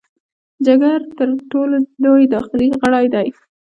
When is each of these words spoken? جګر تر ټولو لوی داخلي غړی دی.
جګر 0.65 0.99
تر 1.17 1.29
ټولو 1.51 1.75
لوی 2.03 2.25
داخلي 2.35 2.67
غړی 2.81 3.05
دی. 3.13 3.27